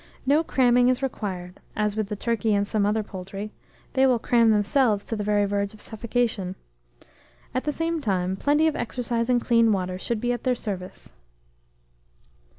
No 0.25 0.43
cramming 0.43 0.89
is 0.89 1.03
required, 1.03 1.59
as 1.75 1.95
with 1.95 2.07
the 2.07 2.15
turkey 2.15 2.55
and 2.55 2.65
some 2.67 2.87
other 2.87 3.03
poultry: 3.03 3.51
they 3.93 4.07
will 4.07 4.17
cram 4.17 4.49
themselves 4.49 5.05
to 5.05 5.15
the 5.15 5.23
very 5.23 5.45
verge 5.45 5.75
of 5.75 5.79
suffocation. 5.79 6.55
At 7.53 7.65
the 7.65 7.71
same 7.71 8.01
time, 8.01 8.35
plenty 8.35 8.65
of 8.65 8.75
exercise 8.75 9.29
and 9.29 9.39
clean 9.39 9.71
water 9.71 9.99
should 9.99 10.19
be 10.19 10.31
at 10.31 10.43
their 10.43 10.55
service. 10.55 11.13